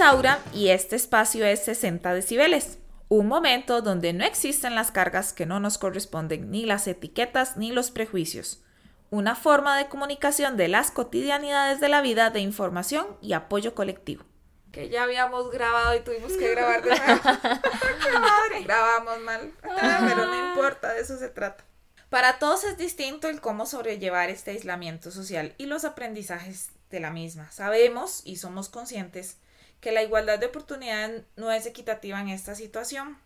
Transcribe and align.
Isaura 0.00 0.42
y 0.54 0.70
este 0.70 0.96
espacio 0.96 1.44
es 1.44 1.62
60 1.64 2.14
decibeles, 2.14 2.78
un 3.10 3.28
momento 3.28 3.82
donde 3.82 4.14
no 4.14 4.24
existen 4.24 4.74
las 4.74 4.90
cargas 4.90 5.34
que 5.34 5.44
no 5.44 5.60
nos 5.60 5.76
corresponden, 5.76 6.50
ni 6.50 6.64
las 6.64 6.86
etiquetas 6.86 7.58
ni 7.58 7.70
los 7.70 7.90
prejuicios. 7.90 8.62
Una 9.10 9.36
forma 9.36 9.76
de 9.76 9.90
comunicación 9.90 10.56
de 10.56 10.68
las 10.68 10.90
cotidianidades 10.90 11.80
de 11.80 11.90
la 11.90 12.00
vida 12.00 12.30
de 12.30 12.40
información 12.40 13.18
y 13.20 13.34
apoyo 13.34 13.74
colectivo. 13.74 14.24
Que 14.72 14.88
ya 14.88 15.02
habíamos 15.02 15.50
grabado 15.50 15.94
y 15.94 16.00
tuvimos 16.00 16.32
que 16.32 16.48
grabar 16.48 16.82
de 16.82 16.98
nuevo. 16.98 17.20
Grabamos 18.64 19.20
mal, 19.20 19.52
pero 19.60 20.24
no 20.24 20.48
importa, 20.48 20.94
de 20.94 21.02
eso 21.02 21.18
se 21.18 21.28
trata. 21.28 21.62
Para 22.08 22.38
todos 22.38 22.64
es 22.64 22.78
distinto 22.78 23.28
el 23.28 23.42
cómo 23.42 23.66
sobrellevar 23.66 24.30
este 24.30 24.52
aislamiento 24.52 25.10
social 25.10 25.54
y 25.58 25.66
los 25.66 25.84
aprendizajes 25.84 26.70
de 26.88 27.00
la 27.00 27.10
misma. 27.10 27.52
Sabemos 27.52 28.22
y 28.24 28.36
somos 28.36 28.70
conscientes 28.70 29.36
que 29.80 29.92
la 29.92 30.02
igualdad 30.02 30.38
de 30.38 30.46
oportunidades 30.46 31.24
no 31.36 31.50
es 31.50 31.66
equitativa 31.66 32.20
en 32.20 32.28
esta 32.28 32.54
situación, 32.54 33.18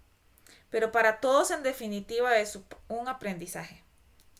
pero 0.70 0.92
para 0.92 1.20
todos 1.20 1.50
en 1.50 1.62
definitiva 1.62 2.38
es 2.38 2.58
un 2.88 3.08
aprendizaje 3.08 3.82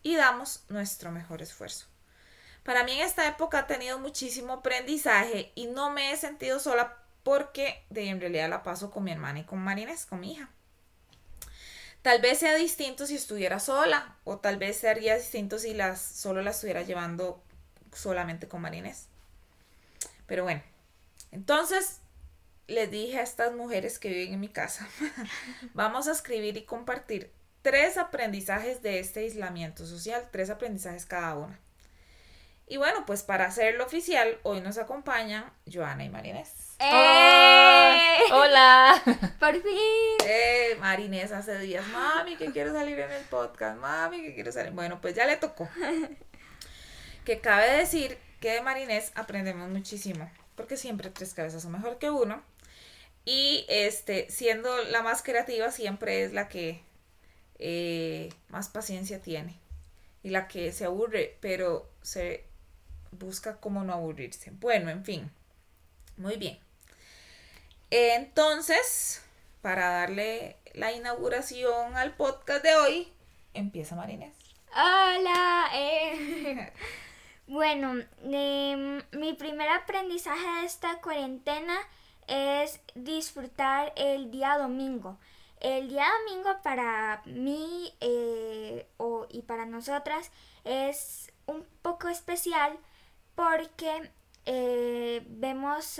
y 0.02 0.16
damos 0.16 0.64
nuestro 0.68 1.10
mejor 1.10 1.42
esfuerzo. 1.42 1.86
Para 2.62 2.84
mí 2.84 2.92
en 2.92 3.06
esta 3.06 3.26
época 3.26 3.60
ha 3.60 3.66
tenido 3.66 3.98
muchísimo 3.98 4.54
aprendizaje 4.54 5.52
y 5.54 5.66
no 5.66 5.90
me 5.90 6.12
he 6.12 6.16
sentido 6.16 6.58
sola 6.60 6.96
porque 7.22 7.84
de 7.90 8.08
en 8.08 8.20
realidad 8.20 8.48
la 8.48 8.62
paso 8.62 8.90
con 8.90 9.04
mi 9.04 9.12
hermana 9.12 9.40
y 9.40 9.44
con 9.44 9.58
Marines, 9.58 10.06
con 10.06 10.20
mi 10.20 10.32
hija. 10.32 10.48
Tal 12.02 12.20
vez 12.20 12.38
sea 12.38 12.54
distinto 12.54 13.06
si 13.06 13.16
estuviera 13.16 13.60
sola 13.60 14.16
o 14.24 14.38
tal 14.38 14.58
vez 14.58 14.78
sería 14.78 15.16
distinto 15.16 15.58
si 15.58 15.72
las, 15.72 16.00
solo 16.00 16.42
la 16.42 16.50
estuviera 16.50 16.82
llevando 16.82 17.42
solamente 17.92 18.46
con 18.46 18.60
Marines. 18.60 19.08
Pero 20.26 20.44
bueno, 20.44 20.62
entonces 21.32 22.00
les 22.66 22.90
dije 22.90 23.18
a 23.18 23.22
estas 23.22 23.52
mujeres 23.52 23.98
que 23.98 24.08
viven 24.08 24.34
en 24.34 24.40
mi 24.40 24.48
casa, 24.48 24.88
vamos 25.74 26.08
a 26.08 26.12
escribir 26.12 26.56
y 26.56 26.64
compartir 26.64 27.32
tres 27.62 27.96
aprendizajes 27.96 28.82
de 28.82 28.98
este 28.98 29.20
aislamiento 29.20 29.86
social, 29.86 30.28
tres 30.30 30.50
aprendizajes 30.50 31.06
cada 31.06 31.34
una. 31.34 31.58
Y 32.66 32.78
bueno, 32.78 33.04
pues 33.04 33.22
para 33.22 33.44
hacerlo 33.44 33.84
oficial, 33.84 34.38
hoy 34.42 34.60
nos 34.62 34.78
acompañan 34.78 35.44
Joana 35.70 36.04
y 36.04 36.08
Marinés. 36.08 36.76
¡Eh! 36.78 37.98
¡Hola! 38.32 38.94
¡Por 39.38 39.52
fin! 39.52 40.26
Eh, 40.26 40.76
Marinés 40.80 41.30
hace 41.32 41.58
días, 41.58 41.86
mami, 41.88 42.36
que 42.36 42.52
quiero 42.52 42.72
salir 42.72 42.98
en 42.98 43.12
el 43.12 43.22
podcast, 43.24 43.78
mami, 43.78 44.22
que 44.22 44.34
quiero 44.34 44.50
salir. 44.50 44.72
Bueno, 44.72 44.98
pues 45.00 45.14
ya 45.14 45.26
le 45.26 45.36
tocó. 45.36 45.68
Que 47.24 47.40
cabe 47.40 47.78
decir 47.78 48.18
que 48.38 48.50
de 48.50 48.60
Marinés 48.60 49.10
aprendemos 49.14 49.70
muchísimo, 49.70 50.30
porque 50.56 50.76
siempre 50.76 51.08
tres 51.08 51.32
cabezas 51.32 51.62
son 51.62 51.72
mejor 51.72 51.96
que 51.96 52.10
uno. 52.10 52.42
Y 53.24 53.64
este, 53.68 54.30
siendo 54.30 54.82
la 54.84 55.02
más 55.02 55.22
creativa, 55.22 55.70
siempre 55.70 56.24
es 56.24 56.32
la 56.32 56.48
que 56.48 56.82
eh, 57.58 58.30
más 58.48 58.68
paciencia 58.68 59.22
tiene 59.22 59.58
y 60.22 60.30
la 60.30 60.48
que 60.48 60.72
se 60.72 60.84
aburre, 60.84 61.36
pero 61.40 61.88
se 62.02 62.44
busca 63.12 63.56
cómo 63.60 63.84
no 63.84 63.92
aburrirse. 63.92 64.50
Bueno, 64.52 64.90
en 64.90 65.04
fin, 65.04 65.30
muy 66.16 66.36
bien. 66.36 66.58
Entonces, 67.90 69.22
para 69.62 69.88
darle 69.88 70.56
la 70.74 70.92
inauguración 70.92 71.96
al 71.96 72.14
podcast 72.16 72.62
de 72.64 72.74
hoy, 72.74 73.12
empieza 73.52 73.94
Marinés. 73.94 74.34
Hola. 74.72 75.68
Eh. 75.74 76.72
bueno, 77.46 77.94
em, 78.22 79.02
mi 79.12 79.34
primer 79.34 79.68
aprendizaje 79.68 80.60
de 80.60 80.66
esta 80.66 81.00
cuarentena 81.00 81.78
es 82.28 82.80
disfrutar 82.94 83.92
el 83.96 84.30
día 84.30 84.58
domingo. 84.58 85.18
El 85.60 85.88
día 85.88 86.06
domingo 86.20 86.50
para 86.62 87.22
mí 87.24 87.92
eh, 88.00 88.86
y 89.30 89.42
para 89.42 89.64
nosotras 89.64 90.30
es 90.64 91.32
un 91.46 91.64
poco 91.82 92.08
especial 92.08 92.76
porque 93.34 94.10
eh, 94.46 95.24
vemos 95.28 95.98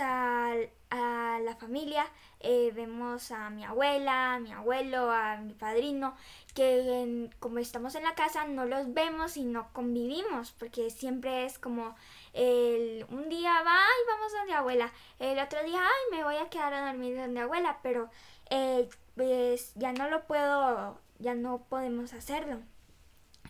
a, 0.95 1.41
la 1.41 1.57
familia, 1.57 2.07
eh, 2.41 2.71
vemos 2.75 3.31
a 3.31 3.51
mi 3.51 3.65
abuela, 3.65 4.35
a 4.35 4.41
mi 4.41 4.53
abuelo, 4.53 5.11
a 5.11 5.37
mi 5.37 5.53
padrino, 5.55 6.15
que 6.55 7.31
como 7.41 7.59
estamos 7.59 7.95
en 7.97 8.05
la 8.05 8.15
casa 8.15 8.47
no 8.47 8.65
los 8.65 8.95
vemos 8.95 9.37
y 9.37 9.45
no 9.45 9.73
convivimos, 9.73 10.53
porque 10.53 10.91
siempre 10.91 11.45
es 11.45 11.59
como 11.59 11.97
el, 12.33 13.05
un 13.11 13.29
día 13.29 13.63
va 13.63 13.79
y 13.79 14.09
vamos 14.09 14.33
donde 14.33 14.55
abuela, 14.55 14.93
el 15.19 15.39
otro 15.39 15.63
día 15.65 15.81
ay 15.81 16.17
me 16.17 16.25
voy 16.25 16.37
a 16.37 16.49
quedar 16.49 16.73
a 16.73 16.87
dormir 16.87 17.17
donde 17.17 17.41
abuela, 17.41 17.81
pero 17.83 18.11
eh, 18.51 18.89
pues 19.17 19.73
ya 19.75 19.93
no 19.93 20.09
lo 20.09 20.27
puedo, 20.27 21.01
ya 21.19 21.35
no 21.35 21.65
podemos 21.69 22.13
hacerlo. 22.13 22.61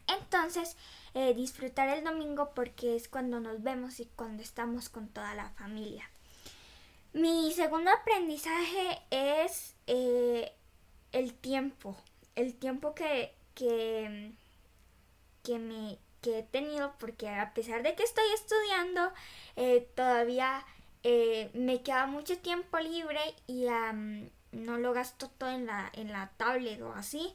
Entonces, 0.07 0.77
eh, 1.15 1.35
disfrutar 1.35 1.89
el 1.89 2.05
domingo 2.05 2.53
porque 2.55 2.97
es 2.97 3.09
cuando 3.09 3.41
nos 3.41 3.63
vemos 3.63 4.01
y 4.01 4.07
cuando 4.17 4.43
estamos 4.43 4.89
con 4.89 5.09
toda 5.09 5.35
la 5.35 5.51
familia. 5.51 6.11
Mi 7.15 7.53
segundo 7.53 7.91
aprendizaje 7.91 9.01
es 9.11 9.75
eh, 9.87 10.53
el 11.13 11.33
tiempo, 11.33 11.97
el 12.35 12.55
tiempo 12.55 12.95
que, 12.95 13.33
que, 13.55 14.33
que, 15.43 15.59
me, 15.59 15.99
que 16.21 16.41
he 16.41 16.43
tenido 16.43 16.93
porque 16.99 17.29
a 17.29 17.55
pesar 17.55 17.83
de 17.83 17.95
que 17.95 18.03
estoy 18.03 18.25
estudiando, 18.35 19.13
eh, 19.57 19.89
todavía 19.95 20.65
me 21.53 21.83
queda 21.83 22.07
mucho 22.07 22.39
tiempo 22.39 22.79
libre 22.79 23.21
y 23.47 23.67
no 24.53 24.79
lo 24.79 24.93
gasto 24.95 25.29
todo 25.29 25.51
en 25.51 25.67
la, 25.67 25.91
en 25.95 26.11
la 26.13 26.31
tablet 26.37 26.81
o 26.83 26.93
así. 26.95 27.35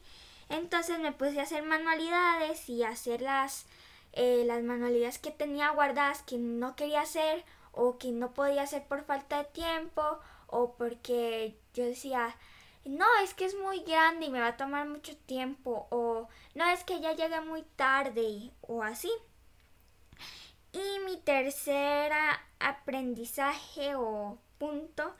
Entonces 0.49 0.99
me 0.99 1.11
puse 1.11 1.39
a 1.39 1.43
hacer 1.43 1.63
manualidades 1.63 2.67
y 2.67 2.83
hacer 2.83 3.21
las, 3.21 3.67
eh, 4.13 4.43
las 4.45 4.63
manualidades 4.63 5.19
que 5.19 5.31
tenía 5.31 5.69
guardadas 5.69 6.23
que 6.23 6.37
no 6.37 6.75
quería 6.75 7.01
hacer 7.01 7.45
o 7.71 7.97
que 7.97 8.11
no 8.11 8.33
podía 8.33 8.63
hacer 8.63 8.85
por 8.87 9.03
falta 9.03 9.39
de 9.39 9.45
tiempo 9.45 10.19
o 10.47 10.73
porque 10.73 11.57
yo 11.73 11.85
decía, 11.85 12.35
no, 12.85 13.05
es 13.23 13.33
que 13.33 13.45
es 13.45 13.55
muy 13.55 13.81
grande 13.81 14.25
y 14.27 14.29
me 14.29 14.39
va 14.39 14.47
a 14.47 14.57
tomar 14.57 14.87
mucho 14.87 15.15
tiempo 15.17 15.87
o 15.91 16.27
no, 16.55 16.69
es 16.69 16.83
que 16.83 16.99
ya 16.99 17.13
llegué 17.13 17.41
muy 17.41 17.63
tarde 17.75 18.51
o 18.61 18.83
así. 18.83 19.11
Y 20.71 20.99
mi 21.05 21.17
tercera 21.17 22.39
aprendizaje 22.59 23.95
o 23.95 24.37
punto 24.57 25.15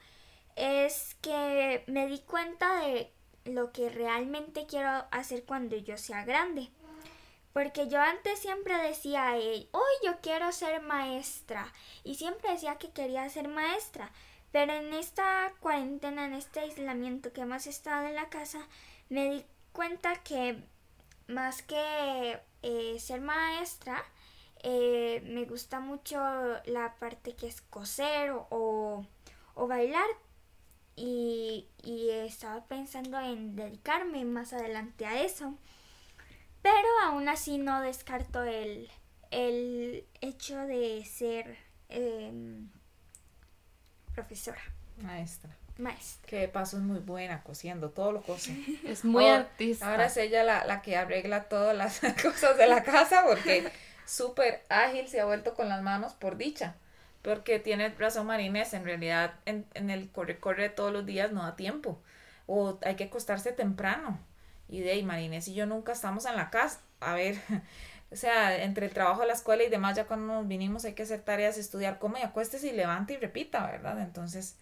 es 0.56 1.16
que 1.22 1.84
me 1.86 2.06
di 2.06 2.20
cuenta 2.20 2.80
de 2.80 3.12
lo 3.44 3.72
que 3.72 3.88
realmente 3.88 4.66
quiero 4.66 4.90
hacer 5.10 5.44
cuando 5.44 5.76
yo 5.76 5.96
sea 5.96 6.24
grande. 6.24 6.68
Porque 7.52 7.88
yo 7.88 8.00
antes 8.00 8.38
siempre 8.38 8.76
decía, 8.76 9.34
hoy 9.34 9.92
yo 10.04 10.20
quiero 10.22 10.52
ser 10.52 10.82
maestra. 10.82 11.72
Y 12.04 12.14
siempre 12.14 12.52
decía 12.52 12.76
que 12.76 12.90
quería 12.90 13.28
ser 13.28 13.48
maestra. 13.48 14.12
Pero 14.52 14.72
en 14.72 14.92
esta 14.94 15.52
cuarentena, 15.60 16.26
en 16.26 16.34
este 16.34 16.60
aislamiento 16.60 17.32
que 17.32 17.42
hemos 17.42 17.66
estado 17.66 18.06
en 18.06 18.14
la 18.14 18.28
casa, 18.28 18.66
me 19.08 19.30
di 19.30 19.44
cuenta 19.72 20.14
que 20.22 20.62
más 21.28 21.62
que 21.62 22.40
eh, 22.62 22.98
ser 22.98 23.20
maestra, 23.20 24.04
eh, 24.62 25.22
me 25.26 25.44
gusta 25.44 25.80
mucho 25.80 26.18
la 26.66 26.94
parte 26.98 27.34
que 27.34 27.46
es 27.46 27.62
coser 27.62 28.32
o, 28.50 29.04
o 29.54 29.66
bailar 29.66 30.06
y, 30.96 31.66
estaba 32.26 32.64
pensando 32.64 33.18
en 33.18 33.56
dedicarme 33.56 34.24
más 34.24 34.52
adelante 34.52 35.06
a 35.06 35.22
eso. 35.22 35.54
Pero 36.62 36.88
aún 37.04 37.28
así 37.28 37.58
no 37.58 37.80
descarto 37.80 38.42
el, 38.42 38.90
hecho 39.30 40.58
de 40.66 41.04
ser 41.04 41.56
em, 41.88 42.68
profesora. 44.14 44.60
Maestra. 44.98 45.56
Maestra. 45.78 46.28
Que 46.28 46.36
de 46.36 46.48
paso 46.48 46.76
es 46.76 46.82
muy 46.82 46.98
buena 46.98 47.42
cosiendo, 47.42 47.90
todo 47.90 48.12
lo 48.12 48.22
cose. 48.22 48.54
Es 48.84 49.04
muy 49.04 49.26
artista. 49.26 49.90
Ahora 49.90 50.06
es 50.06 50.16
ella 50.16 50.44
la, 50.44 50.64
la, 50.64 50.82
que 50.82 50.96
arregla 50.96 51.44
todas 51.44 51.76
las 51.76 52.00
cosas 52.22 52.58
de 52.58 52.66
la 52.66 52.82
casa 52.82 53.24
porque 53.26 53.70
súper 54.04 54.64
ágil 54.68 55.08
se 55.08 55.20
ha 55.20 55.24
vuelto 55.24 55.54
con 55.54 55.68
las 55.68 55.82
manos 55.82 56.12
por 56.14 56.36
dicha. 56.36 56.74
Porque 57.22 57.58
tiene 57.58 57.90
razón 57.90 58.26
Marines, 58.26 58.72
en 58.72 58.84
realidad 58.84 59.34
en, 59.44 59.66
en 59.74 59.90
el 59.90 60.10
corre-corre 60.10 60.70
todos 60.70 60.92
los 60.92 61.04
días 61.06 61.32
no 61.32 61.42
da 61.42 61.56
tiempo. 61.56 62.00
O 62.46 62.78
hay 62.82 62.96
que 62.96 63.04
acostarse 63.04 63.52
temprano. 63.52 64.18
Y 64.70 64.80
de 64.80 64.92
ahí 64.92 65.02
Marines 65.02 65.48
y 65.48 65.54
yo 65.54 65.66
nunca 65.66 65.92
estamos 65.92 66.24
en 66.26 66.36
la 66.36 66.50
casa. 66.50 66.80
A 67.00 67.14
ver, 67.14 67.38
o 68.12 68.16
sea, 68.16 68.62
entre 68.62 68.86
el 68.86 68.92
trabajo, 68.92 69.24
la 69.24 69.32
escuela 69.32 69.64
y 69.64 69.68
demás, 69.68 69.96
ya 69.96 70.06
cuando 70.06 70.34
nos 70.34 70.48
vinimos 70.48 70.84
hay 70.84 70.94
que 70.94 71.02
hacer 71.02 71.22
tareas, 71.22 71.58
estudiar, 71.58 71.98
come 71.98 72.20
y 72.20 72.22
acuéstese 72.22 72.68
y 72.68 72.72
levante 72.72 73.14
y 73.14 73.16
repita, 73.16 73.66
¿verdad? 73.66 74.00
Entonces, 74.00 74.56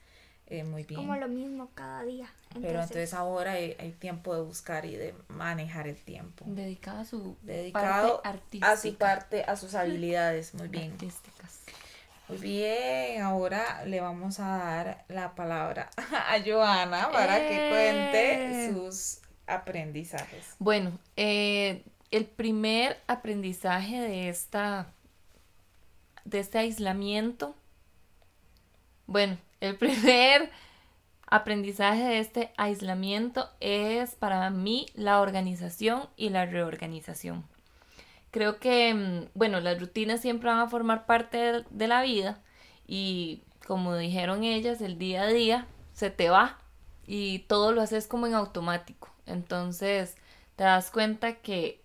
eh, 0.46 0.64
muy 0.64 0.84
bien. 0.84 1.00
Como 1.00 1.14
lo 1.16 1.28
mismo 1.28 1.70
cada 1.74 2.02
día. 2.04 2.32
Pero 2.54 2.80
entonces 2.80 3.12
ahora 3.12 3.52
hay, 3.52 3.94
tiempo 3.98 4.34
de 4.34 4.40
buscar 4.40 4.86
y 4.86 4.96
de 4.96 5.14
manejar 5.28 5.86
el 5.86 5.96
tiempo. 6.02 6.46
Dedicado 6.48 7.00
a 7.00 7.04
su 7.04 7.36
Dedicado 7.42 8.22
parte 8.22 8.28
artística. 8.28 8.72
a 8.72 8.76
su 8.76 8.94
parte, 8.96 9.44
a 9.44 9.56
sus 9.56 9.74
habilidades, 9.74 10.54
muy 10.54 10.68
bien. 10.68 10.92
Artísticas. 10.92 11.60
Muy 12.28 12.38
bien, 12.38 13.22
ahora 13.22 13.84
le 13.86 14.00
vamos 14.00 14.38
a 14.38 14.48
dar 14.48 15.04
la 15.08 15.34
palabra 15.34 15.88
a 15.96 16.36
Joana 16.44 17.10
para 17.10 17.36
que 17.36 17.68
cuente 17.70 18.66
eh. 18.66 18.72
sus 18.72 19.20
aprendizajes. 19.48 20.54
Bueno, 20.58 20.98
eh, 21.16 21.82
el 22.10 22.26
primer 22.26 22.98
aprendizaje 23.06 24.00
de 24.00 24.28
esta 24.28 24.92
de 26.24 26.40
este 26.40 26.58
aislamiento. 26.58 27.54
Bueno, 29.06 29.38
el 29.60 29.76
primer 29.76 30.50
aprendizaje 31.26 32.02
de 32.02 32.18
este 32.18 32.52
aislamiento 32.56 33.48
es 33.60 34.14
para 34.14 34.48
mí 34.50 34.86
la 34.94 35.20
organización 35.20 36.08
y 36.16 36.30
la 36.30 36.46
reorganización. 36.46 37.44
Creo 38.30 38.58
que, 38.58 38.94
mm, 38.94 39.30
bueno, 39.34 39.60
las 39.60 39.80
rutinas 39.80 40.20
siempre 40.20 40.50
van 40.50 40.60
a 40.60 40.68
formar 40.68 41.06
parte 41.06 41.64
de 41.70 41.88
la 41.88 42.02
vida 42.02 42.40
y 42.86 43.42
como 43.66 43.96
dijeron 43.96 44.44
ellas, 44.44 44.80
el 44.80 44.98
día 44.98 45.22
a 45.22 45.26
día 45.26 45.66
se 45.92 46.10
te 46.10 46.30
va 46.30 46.58
y 47.06 47.40
todo 47.40 47.72
lo 47.72 47.82
haces 47.82 48.06
como 48.06 48.26
en 48.26 48.34
automático. 48.34 49.08
Entonces 49.28 50.16
te 50.56 50.64
das 50.64 50.90
cuenta 50.90 51.34
que 51.36 51.80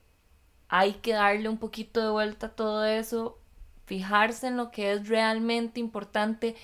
hay 0.69 0.93
que 0.93 1.13
darle 1.13 1.49
un 1.49 1.57
poquito 1.57 2.01
de 2.01 2.09
vuelta 2.09 2.47
a 2.47 2.51
todo 2.51 2.85
eso, 2.85 3.37
fijarse 3.85 4.47
en 4.47 4.57
lo 4.57 4.71
que 4.71 4.93
es 4.93 5.07
realmente 5.07 5.79
importante, 5.79 6.55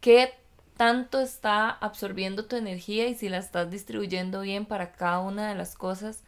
qué 0.00 0.32
tanto 0.76 1.20
está 1.20 1.70
absorbiendo 1.70 2.46
tu 2.46 2.56
energía 2.56 3.08
y 3.08 3.14
si 3.14 3.28
la 3.28 3.38
estás 3.38 3.70
distribuyendo 3.70 4.42
bien 4.42 4.66
para 4.66 4.92
cada 4.92 5.20
una 5.20 5.48
de 5.48 5.54
las 5.54 5.74
cosas 5.74 6.22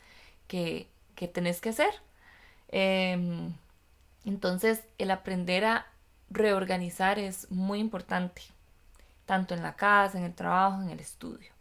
que, 0.49 0.89
que 1.15 1.29
tenés 1.29 1.61
que 1.61 1.69
hacer. 1.69 1.91
Em, 2.69 3.55
entonces, 4.25 4.83
el 4.99 5.11
aprender 5.11 5.65
a 5.65 5.87
reorganizar 6.31 7.19
es 7.19 7.51
muy 7.51 7.79
importante, 7.79 8.43
tanto 9.27 9.55
en 9.55 9.63
la 9.63 9.77
casa, 9.77 10.19
en 10.19 10.25
el 10.25 10.35
trabajo, 10.35 10.83
en 10.83 10.91
el 10.91 11.01
estudio. 11.01 11.58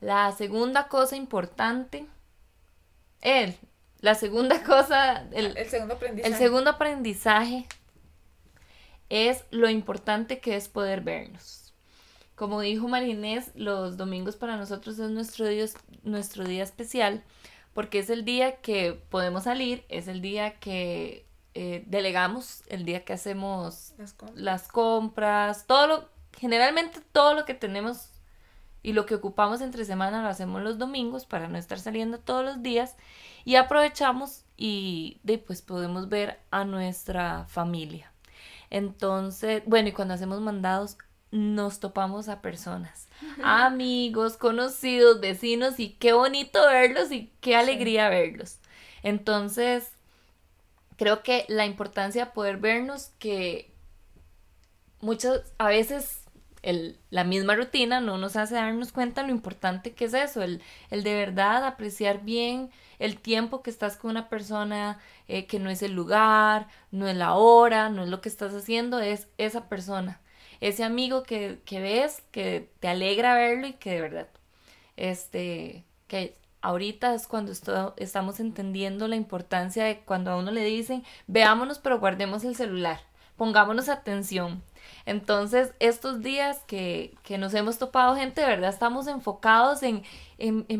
La 0.00 0.32
segunda 0.32 0.88
cosa 0.88 1.16
importante, 1.16 2.06
él, 3.20 3.56
la 4.00 4.14
segunda 4.14 4.62
cosa, 4.64 5.26
el, 5.32 5.54
segundo 5.68 5.94
aprendizaje. 5.94 6.32
el 6.32 6.38
segundo 6.38 6.70
aprendizaje 6.70 7.66
es 9.08 9.44
lo 9.50 9.68
importante 9.68 10.38
que 10.40 10.56
es 10.56 10.68
poder 10.68 11.00
vernos. 11.00 11.72
Como 12.34 12.60
dijo 12.60 12.86
Marinés, 12.86 13.50
los 13.56 13.96
domingos 13.96 14.36
para 14.36 14.56
nosotros 14.56 14.98
es 14.98 15.10
nuestro 15.10 15.46
día, 15.46 15.66
nuestro 16.04 16.44
día 16.44 16.62
especial 16.62 17.24
porque 17.78 18.00
es 18.00 18.10
el 18.10 18.24
día 18.24 18.56
que 18.56 19.00
podemos 19.08 19.44
salir, 19.44 19.84
es 19.88 20.08
el 20.08 20.20
día 20.20 20.58
que 20.58 21.24
eh, 21.54 21.84
delegamos, 21.86 22.64
el 22.66 22.84
día 22.84 23.04
que 23.04 23.12
hacemos 23.12 23.94
las 24.34 24.66
compras. 24.66 25.64
todo 25.68 25.86
lo, 25.86 26.08
generalmente 26.36 27.00
todo 27.12 27.34
lo 27.34 27.44
que 27.44 27.54
tenemos 27.54 28.17
y 28.88 28.94
lo 28.94 29.04
que 29.04 29.16
ocupamos 29.16 29.60
entre 29.60 29.84
semana 29.84 30.22
lo 30.22 30.28
hacemos 30.28 30.62
los 30.62 30.78
domingos 30.78 31.26
para 31.26 31.46
no 31.46 31.58
estar 31.58 31.78
saliendo 31.78 32.20
todos 32.20 32.42
los 32.42 32.62
días 32.62 32.96
y 33.44 33.56
aprovechamos 33.56 34.46
y 34.56 35.20
de, 35.24 35.36
pues 35.36 35.60
podemos 35.60 36.08
ver 36.08 36.40
a 36.50 36.64
nuestra 36.64 37.44
familia. 37.44 38.10
Entonces, 38.70 39.62
bueno, 39.66 39.90
y 39.90 39.92
cuando 39.92 40.14
hacemos 40.14 40.40
mandados 40.40 40.96
nos 41.30 41.80
topamos 41.80 42.30
a 42.30 42.40
personas, 42.40 43.08
amigos, 43.44 44.38
conocidos, 44.38 45.20
vecinos 45.20 45.78
y 45.78 45.90
qué 45.90 46.14
bonito 46.14 46.64
verlos 46.64 47.12
y 47.12 47.30
qué 47.42 47.56
alegría 47.56 48.08
verlos. 48.08 48.56
Entonces, 49.02 49.92
creo 50.96 51.22
que 51.22 51.44
la 51.48 51.66
importancia 51.66 52.24
de 52.24 52.30
poder 52.30 52.56
vernos 52.56 53.10
que 53.18 53.70
muchas 55.02 55.42
a 55.58 55.68
veces 55.68 56.17
el, 56.62 56.98
la 57.10 57.24
misma 57.24 57.54
rutina 57.54 58.00
no 58.00 58.18
nos 58.18 58.36
hace 58.36 58.54
darnos 58.56 58.92
cuenta 58.92 59.22
lo 59.22 59.30
importante 59.30 59.92
que 59.92 60.06
es 60.06 60.14
eso, 60.14 60.42
el, 60.42 60.62
el 60.90 61.02
de 61.04 61.14
verdad 61.14 61.64
apreciar 61.66 62.22
bien 62.24 62.70
el 62.98 63.18
tiempo 63.18 63.62
que 63.62 63.70
estás 63.70 63.96
con 63.96 64.10
una 64.10 64.28
persona, 64.28 64.98
eh, 65.28 65.46
que 65.46 65.60
no 65.60 65.70
es 65.70 65.82
el 65.82 65.92
lugar, 65.92 66.68
no 66.90 67.06
es 67.08 67.16
la 67.16 67.34
hora, 67.34 67.88
no 67.90 68.02
es 68.02 68.08
lo 68.08 68.20
que 68.20 68.28
estás 68.28 68.54
haciendo, 68.54 69.00
es 69.00 69.28
esa 69.38 69.68
persona 69.68 70.20
ese 70.60 70.84
amigo 70.84 71.22
que, 71.22 71.60
ves, 71.70 72.22
que 72.30 72.70
te 72.80 72.88
alegra 72.88 73.34
verlo 73.34 73.66
y 73.66 73.74
que 73.74 73.90
de 73.90 74.00
verdad, 74.00 74.28
este, 74.96 75.84
que 76.06 76.36
ahorita 76.60 77.14
es 77.14 77.26
cuando 77.28 77.52
estamos 77.96 78.40
entendiendo 78.40 79.06
la 79.08 79.16
importancia 79.16 79.84
de 79.84 80.00
cuando 80.00 80.30
a 80.30 80.36
uno 80.36 80.50
le 80.50 80.64
dicen, 80.64 81.04
veámonos 81.26 81.78
pero 81.78 82.00
guardemos 82.00 82.44
el 82.44 82.56
celular, 82.56 83.00
pongámonos 83.38 83.88
atención. 83.88 84.62
Entonces, 85.06 85.72
estos 85.80 86.20
días 86.22 86.58
que, 86.66 87.16
nos 87.38 87.54
hemos 87.54 87.78
topado 87.78 88.14
gente, 88.14 88.42
de 88.42 88.46
verdad, 88.46 88.68
estamos 88.68 89.06
enfocados 89.06 89.82
en, 89.82 90.02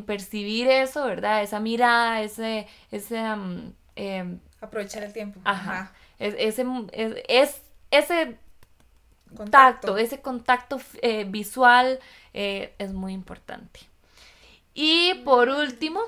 percibir 0.05 0.69
eso, 0.69 1.07
¿verdad? 1.07 1.43
Esa 1.43 1.61
mirada, 1.61 2.21
ese... 2.21 2.67
ese 2.91 3.17
em, 3.97 4.41
Aprovechar 4.61 5.05
el 5.05 5.15
tiempo. 5.15 5.41
Ajá. 5.45 5.93
ese, 6.19 6.67
es, 7.29 7.63
ese 7.91 8.37
contacto, 9.35 9.97
ese 9.97 10.21
contacto 10.21 10.81
eh, 11.01 11.25
visual 11.25 12.01
eh, 12.35 12.75
es 12.79 12.93
muy 12.93 13.13
importante. 13.13 13.81
Y 14.75 15.15
por 15.25 15.49
último, 15.49 16.01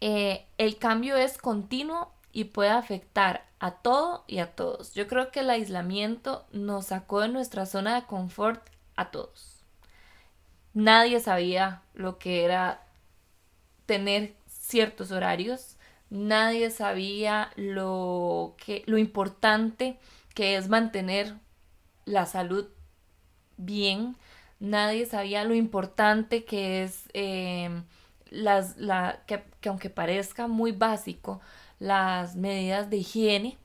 eh, 0.00 0.46
el 0.58 0.76
cambio 0.78 1.16
es 1.16 1.38
continuo 1.38 2.12
y 2.32 2.44
puede 2.44 2.70
afectar 2.70 3.49
a 3.60 3.72
todo 3.72 4.24
y 4.26 4.38
a 4.38 4.54
todos. 4.54 4.94
Yo 4.94 5.06
creo 5.06 5.30
que 5.30 5.40
el 5.40 5.50
aislamiento 5.50 6.46
nos 6.52 6.86
sacó 6.86 7.20
de 7.20 7.28
nuestra 7.28 7.66
zona 7.66 7.94
de 7.94 8.06
confort 8.06 8.66
a 8.96 9.10
todos. 9.10 9.62
Nadie 10.74 11.20
sabía 11.20 11.82
lo 11.94 12.18
que 12.18 12.44
era 12.44 12.82
tener 13.86 14.34
ciertos 14.48 15.10
horarios. 15.10 15.76
Nadie 16.10 16.70
sabía 16.70 17.50
lo 17.56 18.56
que 18.64 18.82
lo 18.86 18.98
importante 18.98 19.98
que 20.34 20.56
es 20.56 20.68
mantener 20.68 21.34
la 22.04 22.26
salud 22.26 22.66
bien, 23.56 24.16
nadie 24.58 25.06
sabía 25.06 25.44
lo 25.44 25.54
importante 25.54 26.44
que 26.44 26.82
es 26.82 27.08
em, 27.12 27.84
las, 28.30 28.76
la, 28.76 29.22
que, 29.26 29.42
aunque 29.68 29.90
parezca 29.90 30.46
muy 30.46 30.72
básico, 30.72 31.40
las 31.80 32.36
medidas 32.36 32.90
de 32.90 32.98
higiene, 32.98 33.58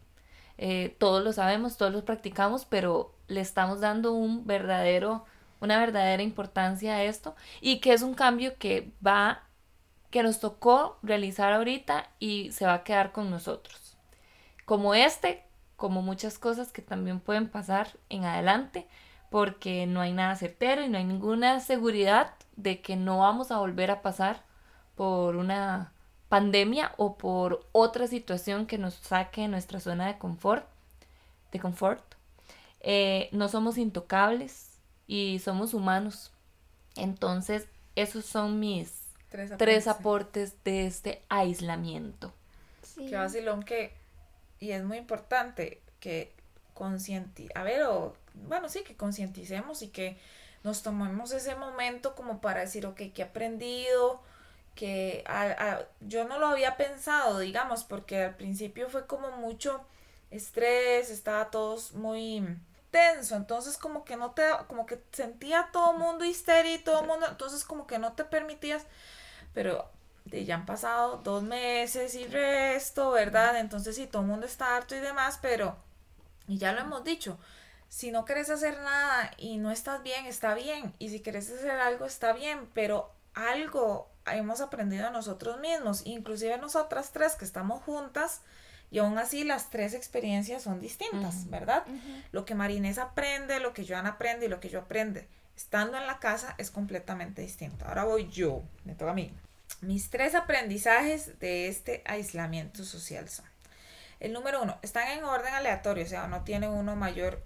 eh, 0.57 0.95
todos 0.97 1.23
lo 1.23 1.33
sabemos, 1.33 1.77
todos 1.77 1.93
lo 1.93 2.05
practicamos, 2.05 2.65
pero 2.65 3.13
le 3.27 3.41
estamos 3.41 3.81
dando 3.81 4.13
un 4.13 4.47
verdadero, 4.47 5.25
una 5.59 5.77
verdadera 5.79 6.23
importancia 6.23 6.95
a 6.95 7.03
esto 7.03 7.35
y 7.61 7.79
que 7.79 7.93
es 7.93 8.01
un 8.01 8.15
cambio 8.15 8.57
que 8.57 8.91
va, 9.05 9.43
que 10.09 10.23
nos 10.23 10.39
tocó 10.39 10.97
realizar 11.03 11.53
ahorita 11.53 12.09
y 12.19 12.51
se 12.51 12.65
va 12.65 12.73
a 12.75 12.83
quedar 12.83 13.11
con 13.11 13.29
nosotros. 13.29 13.97
Como 14.65 14.95
este, 14.95 15.43
como 15.75 16.01
muchas 16.01 16.39
cosas 16.39 16.71
que 16.71 16.81
también 16.81 17.19
pueden 17.19 17.49
pasar 17.49 17.89
en 18.09 18.23
adelante, 18.23 18.87
porque 19.29 19.85
no 19.87 19.99
hay 19.99 20.13
nada 20.13 20.35
certero 20.35 20.83
y 20.83 20.89
no 20.89 20.97
hay 20.97 21.03
ninguna 21.03 21.59
seguridad 21.59 22.33
de 22.55 22.81
que 22.81 22.95
no 22.95 23.19
vamos 23.19 23.51
a 23.51 23.57
volver 23.57 23.91
a 23.91 24.01
pasar 24.01 24.43
por 24.95 25.35
una 25.35 25.91
pandemia 26.35 26.91
o 26.97 27.17
por 27.17 27.65
otra 27.71 28.07
situación 28.07 28.67
que 28.67 28.77
nos 28.77 28.95
saque 28.95 29.41
de 29.41 29.47
nuestra 29.47 29.79
zona 29.79 30.07
de 30.07 30.17
confort. 30.17 30.67
De 31.53 31.61
confort. 31.61 32.03
Eh, 32.81 33.29
no 33.31 33.47
somos 33.47 33.77
intocables 33.77 34.71
y 35.07 35.39
somos 35.39 35.73
humanos. 35.73 36.33
Entonces, 36.97 37.67
esos 37.95 38.25
son 38.25 38.59
mis 38.59 39.03
tres, 39.29 39.87
aportes 39.87 40.61
de 40.65 40.87
este 40.87 41.21
aislamiento. 41.29 42.33
Sí. 42.83 43.05
Qué 43.05 43.15
vacilón 43.15 43.63
que 43.63 43.93
y 44.59 44.71
es 44.71 44.83
muy 44.83 44.97
importante 44.97 45.79
que 46.01 46.33
concienti 46.73 47.47
a 47.55 47.63
ver, 47.63 47.83
o 47.83 48.13
bueno, 48.33 48.67
sí, 48.67 48.83
que 48.83 48.97
concienticemos 48.97 49.81
y 49.81 49.87
que 49.87 50.17
nos 50.65 50.83
tomemos 50.83 51.31
ese 51.31 51.55
momento 51.55 52.13
como 52.13 52.41
para 52.41 52.59
decir, 52.59 52.85
ok, 52.85 53.03
¿qué 53.13 53.21
he 53.21 53.23
aprendido? 53.23 54.21
Que 54.75 55.23
yo 56.01 56.25
no 56.25 56.37
lo 56.37 56.47
había 56.47 56.77
pensado, 56.77 57.39
digamos, 57.39 57.83
porque 57.83 58.25
al 58.25 58.35
principio 58.35 58.89
fue 58.89 59.07
como 59.07 59.31
mucho 59.31 59.85
estrés, 60.31 61.09
estaba 61.09 61.49
todos 61.49 61.93
muy 61.93 62.45
tenso, 62.91 63.35
entonces 63.35 63.77
como 63.77 64.05
que 64.05 64.15
no 64.15 64.31
te, 64.31 64.43
como 64.67 64.85
que 64.85 65.01
sentía 65.11 65.69
todo 65.71 65.93
el 65.93 65.99
mundo 65.99 66.23
histérico, 66.25 66.91
todo 66.91 67.01
el 67.01 67.07
mundo, 67.07 67.27
entonces 67.29 67.63
como 67.63 67.87
que 67.87 67.99
no 67.99 68.13
te 68.13 68.23
permitías, 68.23 68.83
pero 69.53 69.89
ya 70.25 70.55
han 70.55 70.65
pasado 70.65 71.17
dos 71.17 71.43
meses 71.43 72.15
y 72.15 72.25
resto, 72.25 73.11
¿verdad? 73.11 73.59
Entonces 73.59 73.95
sí, 73.95 74.07
todo 74.07 74.21
el 74.23 74.27
mundo 74.27 74.45
está 74.45 74.75
harto 74.75 74.95
y 74.95 74.99
demás, 74.99 75.39
pero, 75.41 75.75
y 76.47 76.57
ya 76.57 76.71
lo 76.71 76.81
hemos 76.81 77.03
dicho, 77.03 77.37
si 77.89 78.11
no 78.11 78.25
quieres 78.25 78.49
hacer 78.49 78.77
nada 78.79 79.31
y 79.37 79.57
no 79.57 79.71
estás 79.71 80.01
bien, 80.03 80.25
está 80.25 80.53
bien, 80.53 80.93
y 80.97 81.09
si 81.09 81.21
quieres 81.21 81.49
hacer 81.51 81.71
algo, 81.71 82.05
está 82.05 82.33
bien, 82.33 82.69
pero 82.73 83.11
algo 83.35 84.09
hemos 84.25 84.61
aprendido 84.61 85.11
nosotros 85.11 85.59
mismos, 85.59 86.01
inclusive 86.05 86.57
nosotras 86.57 87.11
tres 87.11 87.35
que 87.35 87.45
estamos 87.45 87.83
juntas, 87.83 88.41
Y 88.91 88.99
aún 88.99 89.17
así 89.17 89.43
las 89.43 89.71
tres 89.71 89.93
experiencias 89.93 90.63
son 90.63 90.79
distintas, 90.79 91.49
¿verdad? 91.49 91.83
Lo 92.31 92.45
que 92.45 92.55
Marinés 92.55 92.97
aprende, 92.97 93.59
lo 93.59 93.73
que 93.73 93.85
Joana 93.85 94.09
aprende 94.11 94.45
y 94.45 94.49
lo 94.49 94.59
que 94.59 94.69
yo 94.69 94.79
aprende 94.79 95.27
estando 95.55 95.97
en 95.97 96.05
la 96.05 96.19
casa 96.19 96.55
es 96.57 96.71
completamente 96.71 97.41
distinto. 97.41 97.85
Ahora 97.85 98.03
voy 98.03 98.29
yo, 98.29 98.63
me 98.83 98.93
toca 98.93 99.11
a 99.11 99.13
mí. 99.13 99.33
Mis 99.81 100.09
tres 100.09 100.35
aprendizajes 100.35 101.39
de 101.39 101.67
este 101.67 102.03
aislamiento 102.05 102.83
social 102.83 103.29
son. 103.29 103.45
El 104.19 104.33
número 104.33 104.61
uno, 104.61 104.77
están 104.81 105.09
en 105.09 105.23
orden 105.23 105.53
aleatorio, 105.53 106.03
o 106.05 106.07
sea, 106.07 106.27
no 106.27 106.43
tiene 106.43 106.67
uno 106.67 106.95
mayor 106.95 107.41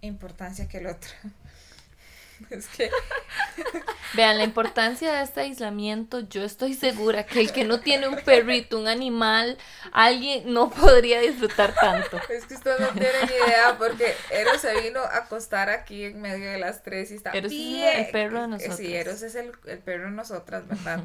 importancia 0.00 0.68
que 0.68 0.78
el 0.78 0.86
otro. 0.86 1.10
Es 2.50 2.68
que... 2.68 2.88
Vean, 4.14 4.38
la 4.38 4.44
importancia 4.44 5.12
de 5.12 5.22
este 5.22 5.42
aislamiento, 5.42 6.20
yo 6.20 6.42
estoy 6.42 6.74
segura 6.74 7.26
que 7.26 7.40
el 7.40 7.52
que 7.52 7.64
no 7.64 7.80
tiene 7.80 8.08
un 8.08 8.16
perrito, 8.16 8.78
un 8.78 8.88
animal, 8.88 9.58
alguien 9.92 10.52
no 10.52 10.70
podría 10.70 11.20
disfrutar 11.20 11.74
tanto. 11.74 12.18
Es 12.30 12.46
que 12.46 12.54
ustedes 12.54 12.80
no 12.80 12.88
tienen 12.88 13.24
idea 13.26 13.76
porque 13.78 14.14
Eros 14.30 14.60
se 14.60 14.80
vino 14.80 15.00
a 15.00 15.18
acostar 15.18 15.68
aquí 15.68 16.04
en 16.04 16.20
medio 16.20 16.50
de 16.50 16.58
las 16.58 16.82
tres 16.82 17.10
y 17.10 17.14
está 17.16 17.30
Eros 17.32 17.52
es 17.52 17.96
el 17.96 18.10
perro 18.10 18.38
de 18.38 18.44
eh, 18.44 18.48
nosotros. 18.48 18.76
Sí, 18.76 18.94
Eros 18.94 19.22
es 19.22 19.34
el, 19.34 19.52
el 19.66 19.78
perro 19.78 20.04
de 20.04 20.12
nosotras, 20.12 20.66
¿verdad? 20.66 21.04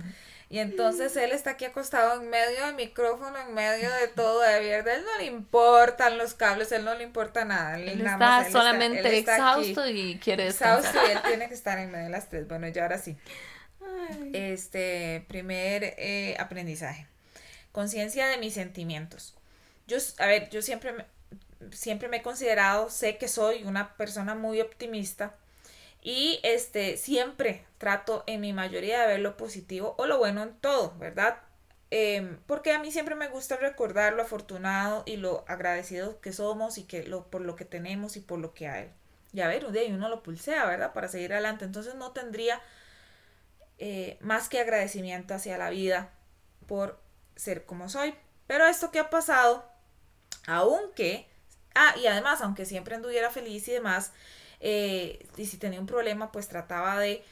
Y 0.54 0.60
entonces 0.60 1.18
él 1.18 1.32
está 1.32 1.50
aquí 1.50 1.66
acostado 1.66 2.22
en 2.22 2.30
medio 2.30 2.68
del 2.68 2.76
micrófono, 2.76 3.40
en 3.40 3.56
medio 3.56 3.90
de 3.90 4.08
todo, 4.08 4.40
de 4.42 4.60
verdad, 4.60 4.98
él 4.98 5.04
no 5.04 5.18
le 5.18 5.26
importan 5.26 6.20
los 6.20 6.36
cables, 6.36 6.72
él 6.72 6.86
no 6.86 6.94
le 6.94 7.04
importa 7.04 7.44
nada. 7.44 7.80
Él, 7.80 8.00
está 8.00 8.52
solamente 8.52 9.18
exhausto 9.18 9.90
y 9.90 10.20
quiere 10.20 10.44
descansar. 10.44 10.86
Exhausto 10.86 11.10
y 11.10 11.12
él 11.12 11.22
tiene 11.28 11.48
que 11.48 11.56
estar 11.56 11.80
en 11.80 11.90
medio 11.90 12.04
de 12.04 12.12
las 12.12 12.30
tres. 12.30 12.48
Bueno, 12.48 12.68
ya 12.68 12.84
ahora 12.84 13.00
sí. 13.00 13.18
Este, 14.34 15.26
primer 15.28 15.96
eh, 15.98 16.38
aprendizaje. 16.38 17.08
Conciencia 17.72 18.28
de 18.28 18.38
mis 18.38 18.54
sentimientos. 18.54 19.34
Yo, 19.88 19.98
a 20.20 20.28
ver, 20.28 20.52
yo 20.52 20.62
siempre 20.62 20.94
siempre 21.72 22.10
me 22.10 22.18
he 22.18 22.22
considerado, 22.22 22.92
sé 22.92 23.18
que 23.18 23.28
soy 23.28 23.64
una 23.64 23.96
persona 23.96 24.36
muy 24.36 24.62
optimista 24.62 25.34
y 26.04 26.40
este, 26.44 26.98
siempre 26.98 27.66
trato 27.78 28.24
en 28.28 28.42
mi 28.42 28.52
mayoría 28.52 29.02
de 29.02 29.08
ver 29.08 29.20
lo 29.22 29.38
positivo 29.38 29.96
o 29.98 30.06
lo 30.06 30.18
bueno 30.18 30.44
en 30.44 30.54
todo, 30.60 30.94
¿verdad? 31.00 31.38
Em, 31.92 32.40
porque 32.46 32.74
a 32.74 32.80
mí 32.80 32.92
siempre 32.92 33.16
me 33.16 33.30
gusta 33.30 33.56
recordar 33.56 34.14
lo 34.14 34.24
afortunado 34.24 35.04
y 35.06 35.18
lo 35.18 35.46
agradecido 35.48 36.20
que 36.20 36.34
somos 36.34 36.78
y 36.78 36.84
que 36.84 37.04
lo, 37.04 37.30
por 37.30 37.42
lo 37.42 37.56
que 37.56 37.66
tenemos 37.66 38.18
y 38.18 38.20
por 38.20 38.40
lo 38.40 38.54
que 38.54 38.68
hay. 38.68 38.92
Y 39.32 39.42
a 39.42 39.48
ver, 39.48 39.66
un 39.66 39.74
día 39.74 39.84
uno 39.90 40.10
lo 40.10 40.24
pulsea, 40.24 40.66
¿verdad? 40.66 40.94
Para 40.94 41.08
seguir 41.08 41.34
adelante. 41.34 41.66
Entonces 41.66 41.96
no 41.96 42.12
tendría 42.12 42.62
eh, 43.80 44.18
más 44.22 44.50
que 44.50 44.60
agradecimiento 44.60 45.34
hacia 45.34 45.58
la 45.58 45.70
vida 45.70 46.12
por 46.68 47.00
ser 47.36 47.66
como 47.66 47.90
soy. 47.90 48.14
Pero 48.48 48.66
esto 48.66 48.92
que 48.92 49.00
ha 49.00 49.10
pasado, 49.10 49.66
aunque, 50.48 51.28
ah, 51.76 51.96
y 51.98 52.08
además, 52.08 52.42
aunque 52.42 52.66
siempre 52.66 52.96
anduviera 52.96 53.30
feliz 53.30 53.68
y 53.68 53.72
demás, 53.74 54.12
eh, 54.60 55.28
y 55.38 55.46
si 55.46 55.58
tenía 55.58 55.80
un 55.80 55.86
problema, 55.86 56.32
pues 56.32 56.48
trataba 56.48 57.00
de 57.00 57.24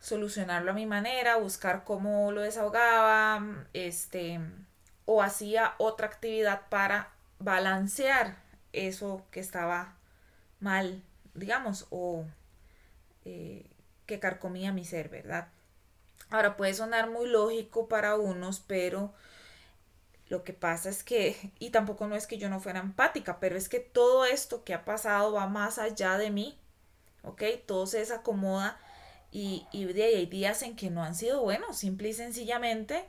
solucionarlo 0.00 0.72
a 0.72 0.74
mi 0.74 0.86
manera, 0.86 1.36
buscar 1.36 1.84
cómo 1.84 2.32
lo 2.32 2.42
desahogaba, 2.42 3.42
este, 3.72 4.40
o 5.06 5.22
hacía 5.22 5.74
otra 5.78 6.08
actividad 6.08 6.62
para 6.68 7.10
balancear 7.38 8.36
eso 8.72 9.24
que 9.30 9.40
estaba 9.40 9.94
mal, 10.60 11.02
digamos, 11.34 11.86
o 11.90 12.24
eh, 13.24 13.66
que 14.06 14.18
carcomía 14.18 14.72
mi 14.72 14.84
ser, 14.84 15.08
¿verdad? 15.08 15.48
Ahora 16.30 16.56
puede 16.56 16.74
sonar 16.74 17.10
muy 17.10 17.28
lógico 17.28 17.88
para 17.88 18.16
unos, 18.16 18.60
pero 18.60 19.12
lo 20.32 20.44
que 20.44 20.54
pasa 20.54 20.88
es 20.88 21.04
que, 21.04 21.36
y 21.58 21.70
tampoco 21.70 22.08
no 22.08 22.16
es 22.16 22.26
que 22.26 22.38
yo 22.38 22.48
no 22.48 22.58
fuera 22.58 22.80
empática, 22.80 23.38
pero 23.38 23.56
es 23.56 23.68
que 23.68 23.80
todo 23.80 24.24
esto 24.24 24.64
que 24.64 24.72
ha 24.72 24.86
pasado 24.86 25.32
va 25.32 25.46
más 25.46 25.78
allá 25.78 26.16
de 26.16 26.30
mí, 26.30 26.58
¿ok? 27.22 27.42
Todo 27.66 27.86
se 27.86 27.98
desacomoda 27.98 28.80
y, 29.30 29.66
y 29.72 29.84
hay 30.00 30.26
días 30.26 30.62
en 30.62 30.74
que 30.74 30.88
no 30.88 31.04
han 31.04 31.14
sido 31.14 31.42
buenos, 31.42 31.76
simple 31.76 32.08
y 32.08 32.14
sencillamente, 32.14 33.04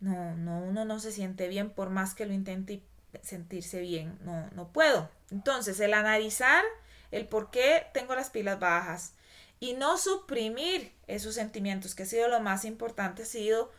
no, 0.00 0.34
no, 0.36 0.58
uno 0.60 0.86
no 0.86 0.98
se 1.00 1.12
siente 1.12 1.48
bien 1.48 1.68
por 1.68 1.90
más 1.90 2.14
que 2.14 2.24
lo 2.24 2.32
intente 2.32 2.82
sentirse 3.22 3.80
bien, 3.80 4.18
no, 4.22 4.48
no 4.52 4.72
puedo. 4.72 5.10
Entonces, 5.30 5.78
el 5.80 5.92
analizar 5.92 6.64
el 7.10 7.28
por 7.28 7.50
qué 7.50 7.86
tengo 7.92 8.14
las 8.14 8.30
pilas 8.30 8.58
bajas 8.58 9.14
y 9.60 9.74
no 9.74 9.98
suprimir 9.98 10.92
esos 11.06 11.34
sentimientos, 11.34 11.94
que 11.94 12.04
ha 12.04 12.06
sido 12.06 12.28
lo 12.28 12.40
más 12.40 12.64
importante, 12.64 13.22
ha 13.22 13.26
sido 13.26 13.70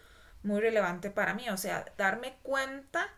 muy 0.45 0.61
relevante 0.61 1.09
para 1.11 1.33
mí. 1.33 1.49
O 1.49 1.57
sea, 1.57 1.85
darme 1.97 2.37
cuenta 2.43 3.09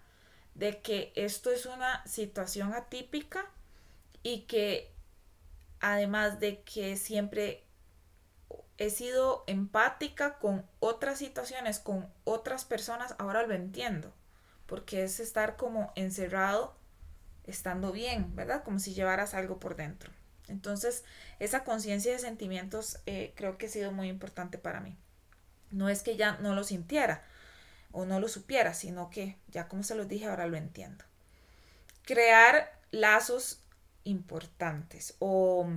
de 0.56 0.82
que 0.82 1.14
esto 1.16 1.52
es 1.52 1.66
una 1.66 2.06
situación 2.08 2.74
atípica 2.74 3.46
y 4.24 4.42
que 4.42 4.92
además 5.80 6.40
de 6.40 6.62
que 6.64 6.98
siempre 6.98 7.64
he 8.78 8.90
sido 8.90 9.44
empática 9.48 10.40
con 10.40 10.66
otras 10.80 11.20
situaciones, 11.20 11.80
con 11.80 12.12
otras 12.24 12.66
personas, 12.66 13.16
ahora 13.20 13.46
lo 13.46 13.54
entiendo, 13.54 14.14
porque 14.66 15.04
es 15.04 15.20
estar 15.20 15.58
como 15.58 15.92
encerrado 15.96 16.76
estando 17.44 17.92
bien, 17.92 18.36
¿verdad? 18.36 18.64
Como 18.64 18.80
si 18.80 18.94
llevaras 18.94 19.34
algo 19.34 19.60
por 19.60 19.76
dentro. 19.76 20.12
Entonces, 20.48 21.04
esa 21.40 21.64
conciencia 21.64 22.12
de 22.12 22.20
sentimientos 22.20 23.00
eh, 23.06 23.34
creo 23.36 23.58
que 23.58 23.66
ha 23.66 23.70
sido 23.70 23.92
muy 23.92 24.10
importante 24.10 24.58
para 24.58 24.80
mí. 24.80 24.98
No 25.72 25.90
es 25.90 26.04
que 26.04 26.16
ya 26.16 26.38
no 26.38 26.56
lo 26.56 26.64
sintiera 26.64 27.24
o 27.92 28.06
no 28.06 28.20
lo 28.20 28.28
supiera, 28.28 28.74
sino 28.74 29.10
que 29.10 29.38
ya 29.50 29.68
como 29.68 29.84
se 29.84 29.96
los 29.96 30.08
dije, 30.08 30.28
ahora 30.28 30.48
lo 30.48 30.58
entiendo. 30.58 31.04
Crear 32.04 32.72
lazos 32.92 33.60
importantes 34.04 35.16
o 35.20 35.68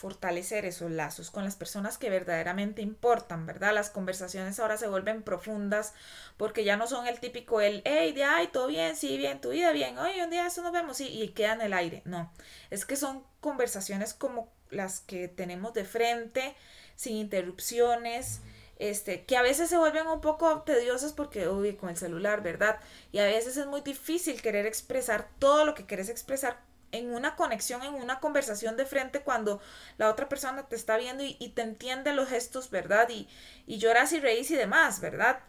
fortalecer 0.00 0.64
esos 0.64 0.90
lazos 0.90 1.30
con 1.30 1.44
las 1.44 1.56
personas 1.56 1.98
que 1.98 2.08
verdaderamente 2.08 2.80
importan, 2.80 3.44
¿verdad? 3.44 3.74
Las 3.74 3.90
conversaciones 3.90 4.58
ahora 4.58 4.78
se 4.78 4.88
vuelven 4.88 5.22
profundas 5.22 5.92
porque 6.38 6.64
ya 6.64 6.78
no 6.78 6.86
son 6.86 7.06
el 7.06 7.20
típico 7.20 7.60
el, 7.60 7.82
hey, 7.84 8.12
de 8.12 8.24
ay, 8.24 8.46
todo 8.46 8.66
bien, 8.66 8.96
sí, 8.96 9.18
bien, 9.18 9.42
tu 9.42 9.50
vida 9.50 9.72
bien, 9.72 9.98
oye, 9.98 10.24
un 10.24 10.30
día 10.30 10.46
eso 10.46 10.62
nos 10.62 10.72
vemos, 10.72 10.96
sí, 10.96 11.06
y 11.06 11.28
queda 11.28 11.52
en 11.52 11.60
el 11.60 11.74
aire. 11.74 12.00
No, 12.06 12.32
es 12.70 12.86
que 12.86 12.96
son 12.96 13.22
conversaciones 13.40 14.14
como 14.14 14.50
las 14.70 15.00
que 15.00 15.28
tenemos 15.28 15.74
de 15.74 15.84
frente, 15.84 16.56
sin 16.96 17.16
interrupciones, 17.16 18.40
este, 18.80 19.24
que 19.24 19.36
a 19.36 19.42
veces 19.42 19.68
se 19.68 19.76
vuelven 19.76 20.06
un 20.06 20.22
poco 20.22 20.62
tediosas 20.62 21.12
porque, 21.12 21.46
uy, 21.48 21.74
con 21.74 21.90
el 21.90 21.98
celular, 21.98 22.42
¿verdad? 22.42 22.80
Y 23.12 23.18
a 23.18 23.24
veces 23.24 23.58
es 23.58 23.66
muy 23.66 23.82
difícil 23.82 24.40
querer 24.40 24.64
expresar 24.64 25.28
todo 25.38 25.66
lo 25.66 25.74
que 25.74 25.84
quieres 25.84 26.08
expresar 26.08 26.58
en 26.90 27.12
una 27.12 27.36
conexión, 27.36 27.82
en 27.82 27.94
una 27.94 28.20
conversación 28.20 28.78
de 28.78 28.86
frente 28.86 29.20
cuando 29.20 29.60
la 29.98 30.08
otra 30.08 30.30
persona 30.30 30.66
te 30.66 30.76
está 30.76 30.96
viendo 30.96 31.22
y, 31.22 31.34
te 31.54 31.60
entiende 31.60 32.14
los 32.14 32.30
gestos, 32.30 32.70
¿verdad? 32.70 33.06
Y, 33.10 33.28
y 33.66 33.76
lloras 33.76 34.14
y 34.14 34.18
reís 34.18 34.50
y 34.50 34.56
demás, 34.56 35.00
¿verdad? 35.00 35.40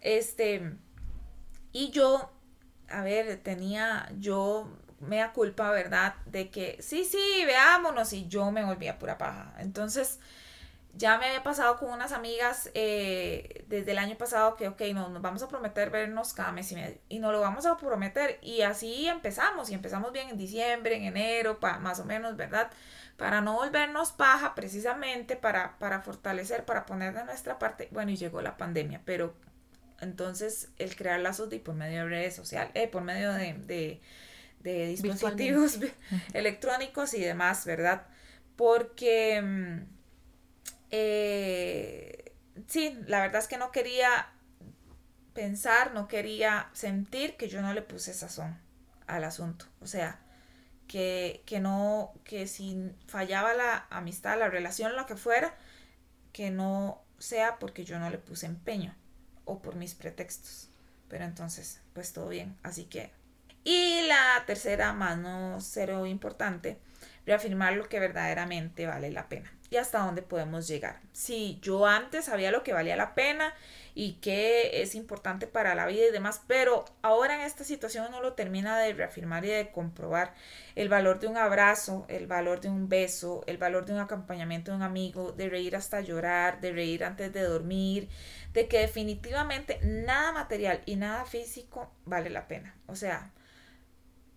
Este, 0.00 0.72
y 1.72 1.90
yo, 1.90 2.30
a 2.88 3.02
ver, 3.02 3.42
tenía 3.42 4.08
yo 4.20 4.70
mea 5.00 5.32
culpa, 5.32 5.72
¿verdad? 5.72 6.14
De 6.26 6.48
que 6.50 6.78
sí, 6.80 7.04
sí, 7.04 7.44
veámonos 7.44 8.12
y 8.12 8.28
yo 8.28 8.52
me 8.52 8.64
volvía 8.64 9.00
pura 9.00 9.18
paja. 9.18 9.52
Entonces, 9.58 10.20
ya 10.98 11.16
me 11.16 11.26
había 11.26 11.44
pasado 11.44 11.78
con 11.78 11.90
unas 11.90 12.10
amigas 12.10 12.70
eh, 12.74 13.64
desde 13.68 13.92
el 13.92 13.98
año 13.98 14.18
pasado 14.18 14.56
que, 14.56 14.66
ok, 14.66 14.82
no, 14.94 15.08
nos 15.08 15.22
vamos 15.22 15.42
a 15.44 15.48
prometer 15.48 15.90
vernos 15.90 16.34
cada 16.34 16.50
mes 16.50 16.72
y 16.72 16.74
medio. 16.74 16.98
Y 17.08 17.20
nos 17.20 17.30
lo 17.30 17.40
vamos 17.40 17.66
a 17.66 17.76
prometer. 17.76 18.38
Y 18.42 18.62
así 18.62 19.06
empezamos. 19.06 19.70
Y 19.70 19.74
empezamos 19.74 20.12
bien 20.12 20.28
en 20.28 20.36
diciembre, 20.36 20.96
en 20.96 21.04
enero, 21.04 21.60
pa, 21.60 21.78
más 21.78 22.00
o 22.00 22.04
menos, 22.04 22.36
¿verdad? 22.36 22.72
Para 23.16 23.40
no 23.40 23.54
volvernos 23.54 24.10
paja, 24.10 24.56
precisamente, 24.56 25.36
para, 25.36 25.78
para 25.78 26.02
fortalecer, 26.02 26.64
para 26.64 26.84
poner 26.84 27.14
de 27.14 27.24
nuestra 27.24 27.60
parte. 27.60 27.88
Bueno, 27.92 28.10
y 28.10 28.16
llegó 28.16 28.42
la 28.42 28.56
pandemia, 28.56 29.00
pero 29.04 29.36
entonces 30.00 30.70
el 30.78 30.96
crear 30.96 31.20
lazos 31.20 31.48
de, 31.48 31.60
por 31.60 31.76
medio 31.76 32.02
de 32.02 32.08
redes 32.08 32.34
sociales, 32.34 32.72
eh, 32.74 32.88
por 32.88 33.04
medio 33.04 33.32
de, 33.34 33.54
de, 33.54 34.00
de 34.60 34.86
dispositivos 34.88 35.78
electrónicos 36.32 37.14
y 37.14 37.20
demás, 37.20 37.64
¿verdad? 37.66 38.06
Porque 38.56 39.40
mm, 39.40 39.97
eh, 40.90 42.32
sí, 42.66 42.98
la 43.06 43.20
verdad 43.20 43.40
es 43.40 43.48
que 43.48 43.58
no 43.58 43.70
quería 43.70 44.28
pensar, 45.34 45.92
no 45.92 46.08
quería 46.08 46.70
sentir 46.72 47.36
que 47.36 47.48
yo 47.48 47.62
no 47.62 47.72
le 47.72 47.82
puse 47.82 48.14
sazón 48.14 48.58
al 49.06 49.24
asunto. 49.24 49.66
O 49.80 49.86
sea, 49.86 50.20
que, 50.86 51.42
que 51.46 51.60
no, 51.60 52.12
que 52.24 52.46
si 52.46 52.92
fallaba 53.06 53.54
la 53.54 53.86
amistad, 53.90 54.38
la 54.38 54.48
relación, 54.48 54.96
lo 54.96 55.06
que 55.06 55.16
fuera, 55.16 55.54
que 56.32 56.50
no 56.50 57.02
sea 57.18 57.58
porque 57.58 57.84
yo 57.84 57.98
no 57.98 58.10
le 58.10 58.18
puse 58.18 58.46
empeño 58.46 58.94
o 59.44 59.60
por 59.60 59.76
mis 59.76 59.94
pretextos. 59.94 60.70
Pero 61.08 61.24
entonces, 61.24 61.80
pues 61.94 62.12
todo 62.12 62.28
bien. 62.28 62.56
Así 62.62 62.84
que... 62.84 63.12
Y 63.64 64.06
la 64.06 64.44
tercera, 64.46 64.92
más 64.92 65.18
no 65.18 65.60
cero 65.60 66.06
importante, 66.06 66.78
reafirmar 67.26 67.74
lo 67.74 67.88
que 67.88 68.00
verdaderamente 68.00 68.86
vale 68.86 69.10
la 69.10 69.28
pena 69.28 69.52
y 69.70 69.76
hasta 69.76 69.98
dónde 69.98 70.22
podemos 70.22 70.66
llegar. 70.66 71.00
Si 71.12 71.58
yo 71.60 71.86
antes 71.86 72.26
sabía 72.26 72.50
lo 72.50 72.62
que 72.62 72.72
valía 72.72 72.96
la 72.96 73.14
pena 73.14 73.54
y 73.94 74.14
que 74.14 74.82
es 74.82 74.94
importante 74.94 75.46
para 75.46 75.74
la 75.74 75.86
vida 75.86 76.06
y 76.06 76.12
demás, 76.12 76.42
pero 76.46 76.84
ahora 77.02 77.34
en 77.34 77.40
esta 77.40 77.64
situación 77.64 78.06
uno 78.08 78.22
lo 78.22 78.34
termina 78.34 78.78
de 78.78 78.94
reafirmar 78.94 79.44
y 79.44 79.48
de 79.48 79.70
comprobar 79.70 80.34
el 80.76 80.88
valor 80.88 81.18
de 81.18 81.26
un 81.26 81.36
abrazo, 81.36 82.06
el 82.08 82.26
valor 82.26 82.60
de 82.60 82.68
un 82.68 82.88
beso, 82.88 83.42
el 83.46 83.58
valor 83.58 83.84
de 83.84 83.94
un 83.94 83.98
acompañamiento 83.98 84.70
de 84.70 84.76
un 84.76 84.82
amigo, 84.82 85.32
de 85.32 85.48
reír 85.48 85.76
hasta 85.76 86.00
llorar, 86.00 86.60
de 86.60 86.72
reír 86.72 87.04
antes 87.04 87.32
de 87.32 87.42
dormir, 87.42 88.08
de 88.52 88.68
que 88.68 88.78
definitivamente 88.78 89.80
nada 89.82 90.32
material 90.32 90.80
y 90.86 90.96
nada 90.96 91.24
físico 91.24 91.90
vale 92.04 92.30
la 92.30 92.46
pena. 92.46 92.74
O 92.86 92.96
sea, 92.96 93.32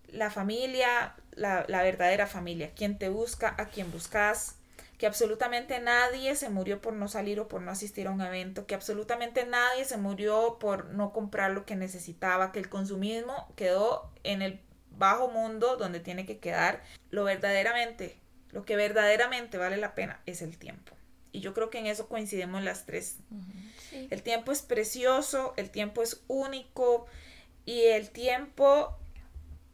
la 0.07 0.29
familia, 0.29 1.15
la, 1.31 1.65
la 1.67 1.83
verdadera 1.83 2.27
familia, 2.27 2.71
quien 2.75 2.97
te 2.97 3.09
busca, 3.09 3.55
a 3.57 3.67
quien 3.67 3.91
buscas, 3.91 4.55
que 5.01 5.07
absolutamente 5.07 5.79
nadie 5.79 6.35
se 6.35 6.51
murió 6.51 6.79
por 6.79 6.93
no 6.93 7.07
salir 7.07 7.39
o 7.39 7.47
por 7.47 7.63
no 7.63 7.71
asistir 7.71 8.05
a 8.05 8.11
un 8.11 8.21
evento, 8.21 8.67
que 8.67 8.75
absolutamente 8.75 9.47
nadie 9.47 9.83
se 9.83 9.97
murió 9.97 10.59
por 10.59 10.91
no 10.91 11.11
comprar 11.11 11.49
lo 11.49 11.65
que 11.65 11.75
necesitaba, 11.75 12.51
que 12.51 12.59
el 12.59 12.69
consumismo 12.69 13.51
quedó 13.55 14.11
en 14.23 14.43
el 14.43 14.59
bajo 14.91 15.27
mundo 15.27 15.75
donde 15.75 16.01
tiene 16.01 16.27
que 16.27 16.37
quedar. 16.37 16.83
Lo 17.09 17.23
verdaderamente, 17.23 18.15
lo 18.51 18.63
que 18.63 18.75
verdaderamente 18.75 19.57
vale 19.57 19.77
la 19.77 19.95
pena 19.95 20.21
es 20.27 20.43
el 20.43 20.59
tiempo. 20.59 20.93
Y 21.31 21.39
yo 21.39 21.55
creo 21.55 21.71
que 21.71 21.79
en 21.79 21.87
eso 21.87 22.07
coincidimos 22.07 22.61
las 22.61 22.85
tres. 22.85 23.15
El 24.11 24.21
tiempo 24.21 24.51
es 24.51 24.61
precioso, 24.61 25.55
el 25.57 25.71
tiempo 25.71 26.03
es 26.03 26.21
único 26.27 27.07
y 27.65 27.85
el 27.85 28.11
tiempo 28.11 28.95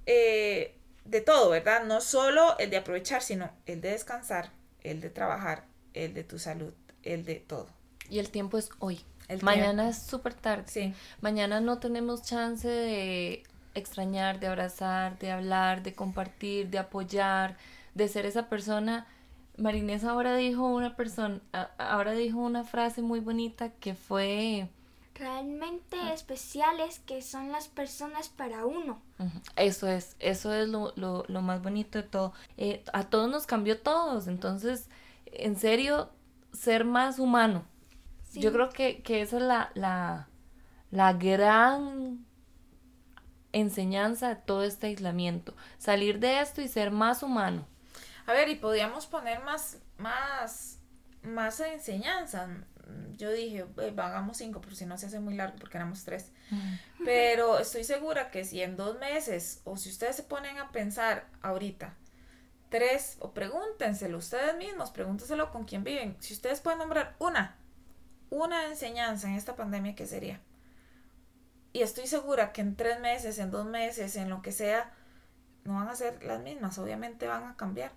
eh, 0.05 0.74
de 1.03 1.19
todo, 1.19 1.50
¿verdad? 1.50 1.84
No 1.84 2.00
solo 2.00 2.57
el 2.60 2.69
de 2.69 2.77
aprovechar, 2.77 3.22
sino 3.22 3.51
el 3.65 3.81
de 3.81 3.91
descansar, 3.91 4.51
el 4.89 5.01
de 5.01 5.10
trabajar, 5.10 5.65
el 5.94 6.13
de 6.13 6.24
tu 6.24 6.39
salud, 6.39 6.74
el 7.03 7.25
de 7.25 7.36
todo. 7.36 7.67
Y 8.10 8.20
el 8.20 8.29
tiempo 8.29 8.58
es 8.58 8.70
hoy. 8.79 9.01
Mañana 9.41 9.89
es 9.89 10.01
súper 10.01 10.34
tarde. 10.34 10.63
Sí. 10.67 10.94
Mañana 11.22 11.60
no 11.60 11.79
tenemos 11.79 12.24
chance 12.24 12.67
de 12.67 13.44
extrañar, 13.75 14.39
de 14.39 14.48
abrazar, 14.48 15.20
de 15.20 15.32
hablar, 15.32 15.84
de 15.84 15.94
compartir, 15.94 16.70
de 16.70 16.79
apoyar, 16.79 17.58
de 17.94 18.08
ser 18.08 18.25
esa 18.25 18.48
persona. 18.48 19.06
Marinés 19.58 20.03
ahora 20.03 20.36
dijo 20.38 20.67
una 20.67 20.96
persona, 20.96 21.41
ahora 21.77 22.13
dijo 22.13 22.39
una 22.39 22.63
frase 22.63 23.01
muy 23.01 23.20
bonita 23.20 23.70
que 23.70 23.96
fue 23.96 24.70
realmente 25.18 25.98
especiales 26.14 27.00
que 27.00 27.22
son 27.22 27.52
las 27.52 27.68
personas 27.68 28.30
para 28.30 28.66
uno. 28.66 29.02
Eso 29.56 29.88
es, 29.88 30.16
eso 30.20 30.54
es 30.54 30.68
lo, 30.68 30.94
lo, 30.96 31.26
lo 31.28 31.42
más 31.42 31.62
bonito 31.62 32.00
de 32.00 32.04
todo. 32.04 32.34
Eh, 32.58 32.84
a 32.94 33.04
todos 33.04 33.30
nos 33.30 33.46
cambió 33.46 33.80
todos, 33.82 34.28
entonces, 34.28 34.90
en 35.26 35.56
serio, 35.56 36.10
ser 36.54 36.86
más 36.86 37.20
humano. 37.20 37.66
Yo 38.34 38.52
creo 38.52 38.70
que, 38.70 39.02
que 39.02 39.22
esa 39.22 39.38
es 39.38 39.44
la, 39.44 39.72
la, 39.74 40.28
la 40.92 41.14
gran 41.14 42.26
enseñanza 43.52 44.30
de 44.30 44.36
todo 44.36 44.64
este 44.64 44.88
aislamiento. 44.88 45.56
Salir 45.80 46.20
de 46.20 46.42
esto 46.42 46.62
y 46.62 46.68
ser 46.68 46.92
más 46.92 47.24
humano. 47.24 47.66
A 48.28 48.34
ver, 48.34 48.50
y 48.50 48.56
podíamos 48.56 49.08
poner 49.08 49.42
más, 49.44 49.80
más, 49.98 50.80
más 51.24 51.60
enseñanza 51.62 52.48
yo 53.17 53.32
dije, 53.32 53.65
hagamos 53.98 54.38
cinco, 54.38 54.62
por 54.62 54.75
si 54.75 54.86
no 54.86 54.98
se 54.98 55.08
hace 55.08 55.20
muy 55.20 55.36
largo, 55.36 55.58
porque 55.60 55.77
éramos 55.77 56.03
tres. 56.03 56.32
Pero 57.03 57.60
estoy 57.60 57.84
segura 57.84 58.32
que 58.32 58.46
si 58.46 58.62
en 58.62 58.77
dos 58.77 59.00
meses, 59.00 59.62
o 59.63 59.77
si 59.77 59.89
ustedes 59.89 60.15
se 60.15 60.24
ponen 60.24 60.58
a 60.58 60.72
pensar 60.72 61.27
ahorita, 61.41 61.96
tres, 62.70 63.17
o 63.20 63.34
pregúntenselo 63.34 64.17
ustedes 64.17 64.56
mismos, 64.58 64.91
pregúntenselo 64.91 65.51
con 65.51 65.66
quién 65.66 65.83
viven. 65.83 66.16
Si 66.20 66.33
ustedes 66.33 66.62
pueden 66.62 66.79
nombrar 66.79 67.16
una, 67.20 67.55
una 68.29 68.68
enseñanza 68.68 69.27
en 69.27 69.35
esta 69.35 69.55
pandemia, 69.55 69.96
¿qué 69.96 70.05
sería? 70.05 70.42
Y 71.74 71.81
estoy 71.81 72.07
segura 72.07 72.53
que 72.53 72.62
en 72.62 72.75
tres 72.75 73.00
meses, 73.00 73.40
en 73.40 73.51
dos 73.51 73.66
meses, 73.66 74.16
en 74.16 74.29
lo 74.29 74.42
que 74.42 74.51
sea, 74.51 74.92
no 75.64 75.75
van 75.75 75.90
a 75.90 75.96
ser 75.96 76.24
las 76.24 76.42
mismas, 76.42 76.77
obviamente 76.77 77.27
van 77.27 77.44
a 77.44 77.55
cambiar. 77.55 77.92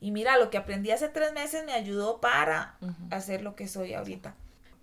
Y 0.00 0.10
mira, 0.10 0.38
lo 0.38 0.50
que 0.50 0.58
aprendí 0.58 0.90
hace 0.90 1.08
tres 1.08 1.32
meses 1.32 1.64
me 1.64 1.72
ayudó 1.72 2.20
para 2.20 2.78
hacer 3.10 3.42
lo 3.42 3.56
que 3.56 3.68
soy 3.68 3.94
ahorita. 3.94 4.34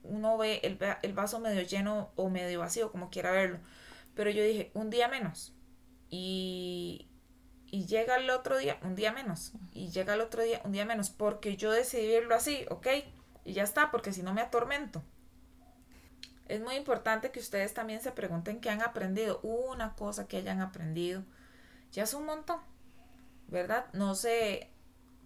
Uno 0.04 0.38
ve 0.38 0.60
el, 0.64 1.14
vaso 1.14 1.40
medio 1.40 1.62
lleno 1.62 2.12
o 2.16 2.30
medio 2.30 2.60
vacío, 2.60 2.92
como 2.92 3.10
quiera 3.10 3.32
verlo. 3.32 3.60
Pero 4.16 4.30
yo 4.30 4.44
dije, 4.44 4.72
un 4.74 4.90
día 4.90 5.08
menos. 5.08 5.54
Y, 6.10 7.08
y 7.68 7.86
llega 7.86 8.18
el 8.18 8.30
otro 8.30 8.58
día, 8.58 8.78
un 8.84 8.96
día 8.96 9.12
menos. 9.14 9.54
Y 9.72 9.90
llega 9.90 10.16
el 10.16 10.22
otro 10.22 10.44
día, 10.44 10.62
un 10.66 10.72
día 10.72 10.86
menos. 10.86 11.10
Porque 11.10 11.56
yo 11.56 11.72
decidí 11.72 12.08
verlo 12.08 12.36
así, 12.36 12.66
¿ok? 12.70 12.88
Y 13.46 13.54
ya 13.54 13.64
está, 13.64 13.92
porque 13.92 14.12
si 14.12 14.24
no 14.24 14.34
me 14.34 14.42
atormento. 14.42 15.04
Es 16.48 16.62
muy 16.62 16.76
importante 16.76 17.32
que 17.32 17.40
ustedes 17.40 17.74
también 17.74 18.02
se 18.02 18.12
pregunten 18.12 18.60
qué 18.60 18.70
han 18.70 18.82
aprendido. 18.82 19.40
Una 19.42 19.96
cosa 19.96 20.28
que 20.28 20.38
hayan 20.38 20.62
aprendido. 20.62 21.24
Ya 21.94 22.04
es 22.04 22.14
un 22.14 22.26
montón, 22.26 22.60
¿verdad? 23.48 23.86
No 23.94 24.16
sé, 24.16 24.73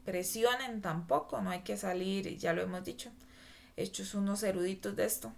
presionen 0.08 0.82
tampoco, 0.82 1.42
no 1.42 1.50
hay 1.50 1.64
que 1.64 1.76
salir, 1.76 2.38
ya 2.38 2.54
lo 2.54 2.62
hemos 2.62 2.86
dicho, 2.86 3.12
hechos 3.76 4.14
unos 4.14 4.42
eruditos 4.42 4.96
de 4.96 5.04
esto, 5.04 5.34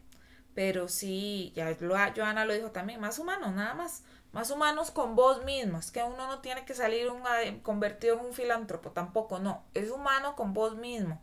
pero 0.54 0.88
sí, 0.88 1.52
ya 1.56 1.76
lo, 1.80 1.96
Joana 2.16 2.46
lo 2.46 2.54
dijo 2.54 2.70
también, 2.70 3.02
más 3.02 3.18
humanos, 3.18 3.52
nada 3.56 3.74
más, 3.74 4.04
más 4.32 4.52
humanos 4.52 4.92
con 4.92 5.16
vos 5.16 5.44
mismos, 5.44 5.90
que 5.90 6.04
uno 6.04 6.28
no 6.28 6.42
tiene 6.42 6.66
que 6.66 6.76
salir 6.76 7.10
un, 7.10 7.24
convertido 7.62 8.20
en 8.20 8.26
un 8.28 8.34
filántropo, 8.34 8.92
tampoco, 8.92 9.40
no, 9.40 9.66
es 9.74 9.90
humano 9.90 10.36
con 10.36 10.54
vos 10.54 10.76
mismo, 10.76 11.20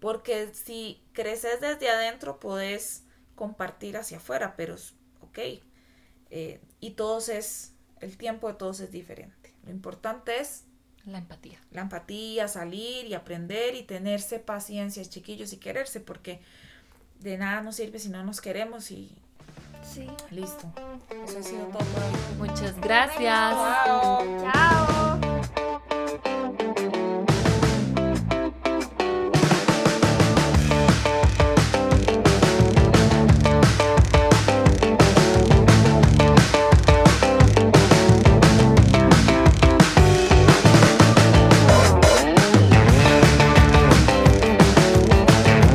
porque 0.00 0.52
si 0.52 1.00
creces 1.12 1.60
desde 1.60 1.88
adentro 1.90 2.40
podés 2.40 3.04
compartir 3.36 3.96
hacia 3.96 4.16
afuera, 4.16 4.54
pero, 4.56 4.74
ok, 5.20 5.38
eh, 6.30 6.60
y 6.80 6.90
todos 6.94 7.28
es, 7.28 7.74
el 8.00 8.18
tiempo 8.18 8.48
de 8.48 8.54
todos 8.54 8.80
es 8.80 8.90
diferente, 8.90 9.54
lo 9.62 9.70
importante 9.70 10.40
es 10.40 10.64
la 11.06 11.18
empatía. 11.18 11.58
La 11.70 11.82
empatía, 11.82 12.48
salir 12.48 13.06
y 13.06 13.14
aprender 13.14 13.74
y 13.74 13.82
tenerse 13.82 14.38
paciencia, 14.38 15.04
chiquillos, 15.04 15.52
y 15.52 15.56
quererse, 15.56 16.00
porque 16.00 16.40
de 17.20 17.38
nada 17.38 17.62
nos 17.62 17.76
sirve 17.76 17.98
si 17.98 18.08
no 18.08 18.22
nos 18.24 18.40
queremos 18.40 18.90
y 18.90 19.10
sí. 19.82 20.06
listo. 20.30 20.72
Eso 21.24 21.38
ha 21.38 21.42
sido 21.42 21.64
todo 21.66 21.84
Muchas 22.38 22.78
gracias. 22.80 23.50
Chao. 23.50 24.24
Chao. 24.52 25.27